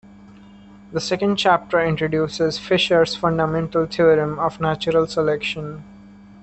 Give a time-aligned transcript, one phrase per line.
[0.93, 5.83] The second chapter introduces Fisher's fundamental theorem of natural selection.